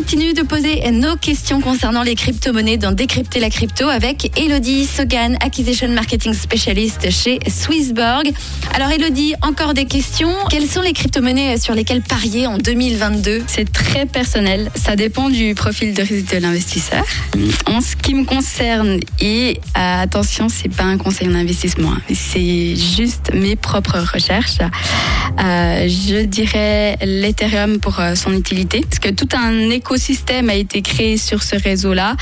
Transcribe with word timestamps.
continue 0.00 0.32
de 0.32 0.40
poser 0.40 0.90
nos 0.92 1.14
questions 1.14 1.60
concernant 1.60 2.02
les 2.02 2.14
crypto-monnaies 2.14 2.78
dans 2.78 2.90
Décrypter 2.90 3.38
la 3.38 3.50
crypto 3.50 3.86
avec 3.86 4.32
Elodie 4.40 4.86
Sogan, 4.86 5.36
Acquisition 5.44 5.88
Marketing 5.88 6.32
Specialist 6.32 7.10
chez 7.10 7.38
Swissborg. 7.46 8.32
Alors 8.72 8.90
Elodie, 8.90 9.34
encore 9.42 9.74
des 9.74 9.84
questions. 9.84 10.32
Quelles 10.48 10.68
sont 10.68 10.80
les 10.80 10.94
crypto-monnaies 10.94 11.58
sur 11.58 11.74
lesquelles 11.74 12.00
parier 12.00 12.46
en 12.46 12.56
2022 12.56 13.42
C'est 13.46 13.70
très 13.70 14.06
personnel. 14.06 14.70
Ça 14.74 14.96
dépend 14.96 15.28
du 15.28 15.54
profil 15.54 15.92
de 15.92 16.00
risque 16.00 16.32
de 16.32 16.38
l'investisseur. 16.38 17.04
En 17.66 17.82
ce 17.82 17.94
qui 17.94 18.14
me 18.14 18.24
concerne, 18.24 19.00
et 19.20 19.60
attention, 19.74 20.48
c'est 20.48 20.74
pas 20.74 20.84
un 20.84 20.96
conseil 20.96 21.28
en 21.28 21.34
investissement, 21.34 21.92
hein, 21.92 22.14
c'est 22.14 22.74
juste 22.74 23.34
mes 23.34 23.54
propres 23.54 23.98
recherches. 24.14 24.60
Euh, 25.38 25.88
je 25.88 26.24
dirais 26.24 26.96
l'Ethereum 27.02 27.80
pour 27.80 28.00
euh, 28.00 28.14
son 28.14 28.32
utilité, 28.32 28.80
parce 28.80 28.98
que 28.98 29.10
tout 29.10 29.28
un 29.36 29.70
écosystème 29.90 30.50
a 30.50 30.54
été 30.54 30.82
créé 30.82 31.16
sur 31.16 31.42
ce 31.42 31.56
réseau-là, 31.56 32.14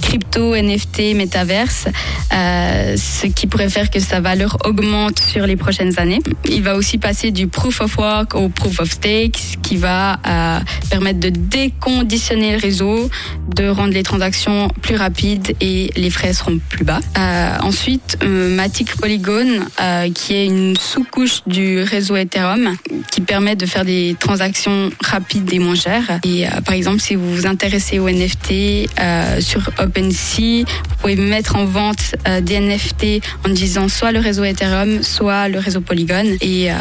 crypto, 0.00 0.54
NFT, 0.54 1.16
métaverse, 1.16 1.86
euh, 2.32 2.96
ce 2.96 3.26
qui 3.26 3.48
pourrait 3.48 3.68
faire 3.68 3.90
que 3.90 3.98
sa 3.98 4.20
valeur 4.20 4.56
augmente 4.64 5.18
sur 5.18 5.44
les 5.44 5.56
prochaines 5.56 5.98
années. 5.98 6.20
Il 6.48 6.62
va 6.62 6.76
aussi 6.76 6.98
passer 6.98 7.32
du 7.32 7.48
proof 7.48 7.80
of 7.80 7.98
work 7.98 8.36
au 8.36 8.48
proof 8.48 8.78
of 8.78 8.92
stake, 8.92 9.38
ce 9.38 9.56
qui 9.56 9.76
va 9.76 10.20
euh, 10.24 10.60
permettre 10.88 11.18
de 11.18 11.30
déconditionner 11.30 12.52
le 12.52 12.58
réseau, 12.58 13.10
de 13.56 13.68
rendre 13.68 13.92
les 13.92 14.04
transactions 14.04 14.68
plus 14.80 14.94
rapides 14.94 15.56
et 15.60 15.90
les 15.96 16.10
frais 16.10 16.32
seront 16.32 16.60
plus 16.68 16.84
bas. 16.84 17.00
Euh, 17.18 17.58
ensuite, 17.62 18.18
euh, 18.22 18.54
Matic 18.54 18.94
Polygon, 18.94 19.66
qui 20.14 20.34
est 20.34 20.46
une 20.46 20.76
sous-couche 20.76 21.42
du 21.48 21.82
réseau 21.82 22.14
Ethereum, 22.14 22.76
qui 23.10 23.20
permet 23.20 23.56
de 23.56 23.66
faire 23.66 23.84
des 23.84 24.14
transactions 24.20 24.90
rapides 25.02 25.52
et 25.52 25.58
moins 25.58 25.74
chères. 25.74 26.20
Et 26.22 26.44
par 26.64 26.74
exemple, 26.74 27.00
si 27.06 27.14
vous 27.14 27.32
vous 27.32 27.46
intéressez 27.46 28.00
aux 28.00 28.10
NFT 28.10 28.50
euh, 28.98 29.40
sur 29.40 29.70
OpenSea, 29.78 30.64
pouvez 31.06 31.22
mettre 31.22 31.54
en 31.54 31.66
vente 31.66 32.16
euh, 32.26 32.40
des 32.40 32.58
NFT 32.58 33.22
en 33.46 33.50
disant 33.50 33.88
soit 33.88 34.10
le 34.10 34.18
réseau 34.18 34.42
Ethereum, 34.42 35.04
soit 35.04 35.48
le 35.48 35.60
réseau 35.60 35.80
Polygon. 35.80 36.24
Et 36.40 36.68
euh, 36.68 36.74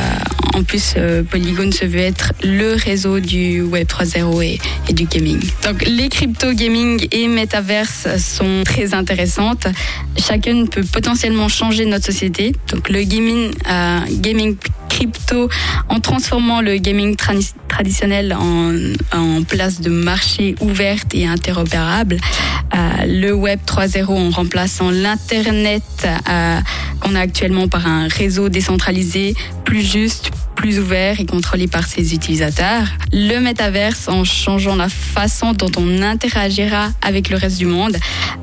en 0.55 0.63
plus, 0.63 0.95
euh, 0.97 1.21
Polygon 1.21 1.71
se 1.71 1.85
veut 1.85 1.99
être 1.99 2.33
le 2.43 2.73
réseau 2.73 3.19
du 3.19 3.61
Web 3.61 3.87
3.0 3.87 4.59
et, 4.89 4.93
du 4.93 5.05
gaming. 5.05 5.39
Donc 5.63 5.83
les 5.85 6.09
crypto 6.09 6.53
gaming 6.53 7.07
et 7.11 7.27
metaverse 7.27 8.07
sont 8.17 8.63
très 8.65 8.95
intéressantes. 8.95 9.67
Chacune 10.17 10.69
peut 10.69 10.83
potentiellement 10.91 11.47
changer 11.47 11.85
notre 11.85 12.05
société. 12.05 12.55
Donc 12.71 12.89
le 12.89 13.03
gaming, 13.03 13.51
euh, 13.69 13.99
gaming 14.09 14.55
crypto 14.89 15.49
en 15.89 15.99
transformant 15.99 16.61
le 16.61 16.77
gaming 16.77 17.15
tradi- 17.15 17.53
traditionnel 17.67 18.33
en, 18.33 18.73
en 19.11 19.43
place 19.43 19.81
de 19.81 19.89
marché 19.89 20.55
ouverte 20.61 21.13
et 21.13 21.27
interopérable. 21.27 22.17
Euh, 22.75 23.05
le 23.05 23.33
Web 23.33 23.59
3.0 23.65 24.07
en 24.09 24.29
remplaçant 24.31 24.89
l'Internet 24.89 25.83
euh, 26.05 26.59
qu'on 26.99 27.15
a 27.15 27.19
actuellement 27.19 27.67
par 27.67 27.87
un 27.87 28.07
réseau 28.07 28.49
décentralisé 28.49 29.35
plus 29.63 29.81
juste, 29.81 30.31
plus 30.55 30.79
ouvert 30.79 31.19
et 31.19 31.25
contrôlé 31.25 31.67
par 31.67 31.85
ses 31.85 32.13
utilisateurs. 32.13 32.87
Le 33.13 33.39
métaverse 33.39 34.07
en 34.07 34.23
changeant 34.23 34.75
la 34.75 34.89
façon 34.89 35.53
dont 35.53 35.71
on 35.77 36.01
interagira 36.01 36.89
avec 37.01 37.29
le 37.29 37.37
reste 37.37 37.57
du 37.57 37.65
monde. 37.65 37.95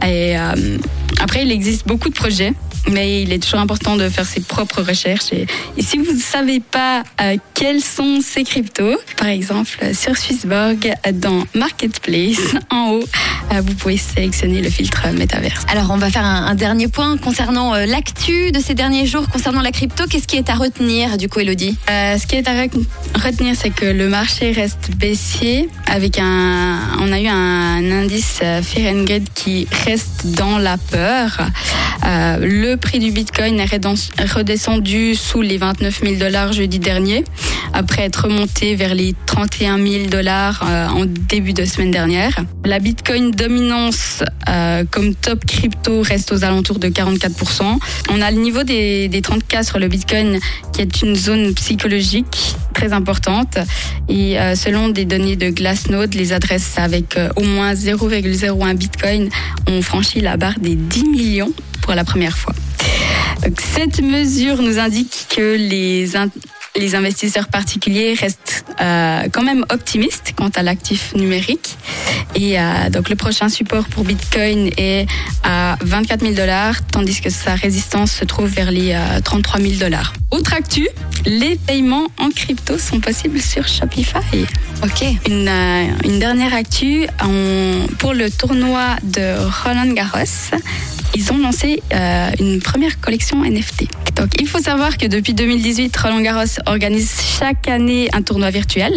Et 0.02 0.38
euh, 0.38 0.78
après, 1.20 1.42
il 1.42 1.52
existe 1.52 1.86
beaucoup 1.86 2.08
de 2.08 2.14
projets. 2.14 2.52
Mais 2.90 3.22
il 3.22 3.32
est 3.32 3.40
toujours 3.40 3.60
important 3.60 3.96
de 3.96 4.08
faire 4.08 4.26
ses 4.26 4.40
propres 4.40 4.82
recherches. 4.82 5.32
Et, 5.32 5.46
si 5.78 5.98
vous 5.98 6.12
ne 6.12 6.18
savez 6.18 6.58
pas 6.58 7.04
euh, 7.20 7.36
quels 7.54 7.80
sont 7.80 8.20
ces 8.20 8.42
cryptos, 8.42 8.98
par 9.16 9.28
exemple 9.28 9.78
sur 9.94 10.16
Swissborg, 10.16 10.92
dans 11.14 11.44
Marketplace, 11.54 12.56
en 12.70 12.90
haut, 12.90 13.04
vous 13.60 13.74
pouvez 13.74 13.96
sélectionner 13.96 14.60
le 14.60 14.70
filtre 14.70 15.06
métaverse. 15.12 15.64
Alors 15.68 15.90
on 15.90 15.96
va 15.96 16.10
faire 16.10 16.24
un, 16.24 16.54
dernier 16.54 16.88
point 16.88 17.16
concernant 17.16 17.74
euh, 17.74 17.86
l'actu 17.86 18.52
de 18.52 18.60
ces 18.60 18.74
derniers 18.74 19.06
jours 19.06 19.28
concernant 19.28 19.62
la 19.62 19.72
crypto. 19.72 20.04
Qu'est-ce 20.08 20.26
qui 20.26 20.36
est 20.36 20.50
à 20.50 20.54
retenir 20.54 21.16
du 21.16 21.28
coup 21.28 21.40
Elodie? 21.40 21.76
Euh, 21.90 22.18
ce 22.18 22.26
qui 22.26 22.36
est 22.36 22.48
à 22.48 22.54
re- 22.54 22.84
retenir, 23.14 23.54
c'est 23.56 23.70
que 23.70 23.86
le 23.86 24.08
marché 24.08 24.52
reste 24.52 24.90
baissier. 24.96 25.68
Avec 25.86 26.18
un, 26.18 26.78
on 27.00 27.12
a 27.12 27.20
eu 27.20 27.26
un 27.26 27.90
indice 27.90 28.40
euh, 28.42 28.60
Greed 29.04 29.28
qui 29.34 29.66
reste 29.86 30.26
dans 30.26 30.58
la 30.58 30.78
peur. 30.78 31.38
Euh, 32.04 32.38
le 32.40 32.76
prix 32.76 32.98
du 32.98 33.12
Bitcoin 33.12 33.60
est 33.60 34.32
redescendu 34.32 35.14
sous 35.14 35.42
les 35.42 35.58
29 35.58 36.00
000 36.02 36.14
dollars 36.16 36.52
jeudi 36.52 36.78
dernier, 36.78 37.24
après 37.72 38.02
être 38.02 38.24
remonté 38.24 38.74
vers 38.74 38.94
les 38.94 39.14
31 39.26 39.78
000 39.78 40.06
dollars 40.06 40.62
euh, 40.66 40.88
en 40.88 41.04
début 41.06 41.52
de 41.52 41.64
semaine 41.64 41.90
dernière. 41.90 42.36
La 42.64 42.78
Bitcoin 42.78 43.30
dominance 43.30 44.22
euh, 44.48 44.84
comme 44.90 45.14
top 45.14 45.44
crypto 45.44 46.02
reste 46.02 46.32
aux 46.32 46.44
alentours 46.44 46.78
de 46.78 46.88
44%. 46.88 47.78
On 48.10 48.20
a 48.20 48.30
le 48.30 48.38
niveau 48.38 48.62
des, 48.62 49.08
des 49.08 49.20
30K 49.20 49.64
sur 49.64 49.78
le 49.78 49.88
Bitcoin 49.88 50.38
qui 50.72 50.80
est 50.80 51.02
une 51.02 51.14
zone 51.14 51.54
psychologique 51.54 52.56
très 52.72 52.92
importante. 52.92 53.58
Et 54.08 54.38
euh, 54.38 54.54
selon 54.54 54.88
des 54.88 55.04
données 55.04 55.36
de 55.36 55.50
Glassnode, 55.50 56.14
les 56.14 56.32
adresses 56.32 56.78
avec 56.78 57.16
euh, 57.16 57.28
au 57.36 57.42
moins 57.42 57.74
0,01 57.74 58.74
Bitcoin 58.74 59.28
ont 59.68 59.82
franchi 59.82 60.20
la 60.20 60.36
barre 60.36 60.58
des 60.58 60.74
10 60.74 61.04
millions 61.04 61.52
pour 61.80 61.94
la 61.94 62.04
première 62.04 62.36
fois. 62.36 62.54
Cette 63.74 64.00
mesure 64.00 64.62
nous 64.62 64.78
indique 64.78 65.26
que 65.34 65.56
les, 65.56 66.16
les 66.76 66.94
investisseurs 66.94 67.48
particuliers 67.48 68.14
restent 68.14 68.64
euh, 68.80 69.24
quand 69.32 69.42
même 69.42 69.64
optimistes 69.70 70.32
quant 70.36 70.48
à 70.54 70.62
l'actif 70.62 71.14
numérique. 71.14 71.76
Et 72.34 72.58
euh, 72.58 72.88
donc 72.90 73.08
le 73.10 73.16
prochain 73.16 73.48
support 73.48 73.84
pour 73.88 74.04
Bitcoin 74.04 74.70
est 74.78 75.06
à 75.44 75.76
24 75.82 76.20
000 76.22 76.32
dollars, 76.34 76.76
tandis 76.90 77.20
que 77.20 77.28
sa 77.30 77.54
résistance 77.54 78.12
se 78.12 78.24
trouve 78.24 78.48
vers 78.48 78.70
les 78.70 78.92
euh, 78.92 79.20
33 79.22 79.60
000 79.60 79.74
dollars. 79.74 80.12
Autre 80.30 80.54
actu, 80.54 80.88
les 81.26 81.56
paiements 81.56 82.06
en 82.18 82.30
crypto 82.30 82.78
sont 82.78 83.00
possibles 83.00 83.40
sur 83.40 83.68
Shopify. 83.68 84.46
Ok. 84.82 85.04
Une, 85.28 85.48
euh, 85.48 85.84
une 86.04 86.18
dernière 86.18 86.54
actu 86.54 87.06
on- 87.22 87.86
pour 87.98 88.14
le 88.14 88.30
tournoi 88.30 88.96
de 89.02 89.36
Roland 89.62 89.92
Garros. 89.92 90.18
Ils 91.14 91.30
ont 91.32 91.38
lancé 91.38 91.82
euh, 91.92 92.30
une 92.40 92.60
première 92.60 93.00
collection 93.00 93.44
NFT. 93.44 93.86
Donc, 94.16 94.30
il 94.40 94.46
faut 94.46 94.60
savoir 94.60 94.96
que 94.98 95.06
depuis 95.06 95.34
2018, 95.34 95.94
Roland 95.96 96.20
Garros 96.20 96.44
organise 96.66 97.12
chaque 97.38 97.68
année 97.68 98.08
un 98.12 98.22
tournoi 98.22 98.50
virtuel, 98.50 98.92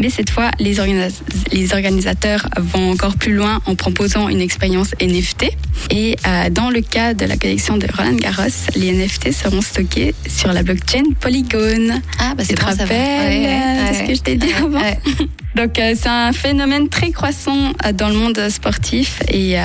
mais 0.00 0.10
cette 0.10 0.30
fois, 0.30 0.50
les, 0.58 0.78
organisa- 0.78 1.20
les 1.52 1.72
organisateurs 1.72 2.46
vont 2.58 2.90
encore 2.92 3.14
plus 3.16 3.34
loin 3.34 3.60
en 3.66 3.74
proposant 3.74 4.28
une 4.28 4.40
expérience 4.40 4.88
NFT. 5.00 5.50
Et 5.90 6.16
euh, 6.26 6.50
dans 6.50 6.70
le 6.70 6.80
cas 6.80 7.14
de 7.14 7.24
la 7.24 7.36
collection 7.36 7.76
de 7.78 7.86
Roland 7.96 8.14
Garros, 8.16 8.42
les 8.76 8.92
NFT 8.92 9.32
seront 9.32 9.60
stockés 9.62 10.14
sur 10.28 10.52
la 10.52 10.62
blockchain 10.62 11.02
Polygon. 11.20 12.00
Ah 12.18 12.34
bah 12.36 12.42
c'est 12.44 12.58
bon, 12.58 12.66
ça 12.66 12.74
va. 12.74 12.82
rappelles, 12.84 13.46
euh, 13.46 13.94
ce 13.94 14.08
que 14.08 14.14
je 14.14 14.20
t'ai 14.20 14.36
dit 14.36 14.52
avant 14.56 14.68
Ouais. 14.80 14.98
donc 15.56 15.78
euh, 15.78 15.94
c'est 16.00 16.08
un 16.08 16.32
phénomène 16.32 16.88
très 16.88 17.10
croissant 17.10 17.72
euh, 17.84 17.92
dans 17.92 18.08
le 18.08 18.14
monde 18.14 18.48
sportif 18.50 19.20
et 19.28 19.58
euh, 19.58 19.62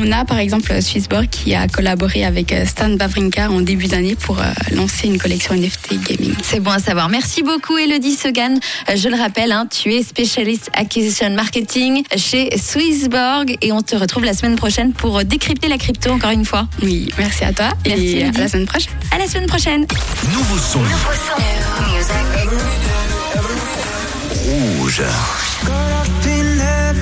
on 0.00 0.12
a 0.12 0.24
par 0.24 0.38
exemple 0.38 0.80
Swissborg 0.82 1.28
qui 1.28 1.54
a 1.54 1.66
collaboré 1.68 2.24
avec 2.24 2.52
euh, 2.52 2.64
Stan 2.66 2.90
Wawrinka 2.90 3.50
en 3.50 3.60
début 3.60 3.86
d'année 3.86 4.14
pour 4.16 4.38
euh, 4.38 4.44
lancer 4.74 5.06
une 5.08 5.18
collection 5.18 5.54
NFT 5.54 5.94
gaming. 6.04 6.34
C'est 6.42 6.60
bon 6.60 6.70
à 6.70 6.78
savoir. 6.78 7.08
Merci 7.08 7.42
beaucoup 7.42 7.76
Elodie 7.76 8.14
Segan. 8.14 8.54
Euh, 8.88 8.96
Je 8.96 9.08
le 9.08 9.16
rappelle, 9.16 9.52
hein, 9.52 9.66
tu 9.70 9.92
es 9.94 10.02
spécialiste 10.02 10.70
acquisition 10.72 11.30
marketing 11.30 12.02
chez 12.16 12.56
Swissborg 12.58 13.56
et 13.60 13.72
on 13.72 13.82
te 13.82 13.96
retrouve 13.96 14.24
la 14.24 14.34
semaine 14.34 14.56
prochaine 14.56 14.92
pour 14.92 15.24
décrypter 15.24 15.68
la 15.68 15.78
crypto 15.78 16.10
encore 16.10 16.30
une 16.30 16.44
fois. 16.44 16.66
Oui, 16.82 17.08
merci 17.18 17.44
à 17.44 17.52
toi 17.52 17.68
Merci, 17.86 18.18
et 18.18 18.24
à 18.24 18.30
la 18.32 18.48
semaine 18.48 18.66
prochaine. 18.66 18.92
À 19.10 19.18
la 19.18 19.26
semaine 19.26 19.46
prochaine. 19.46 19.86
Nouveau 20.32 20.58
son. 20.58 20.80
In 24.48 26.35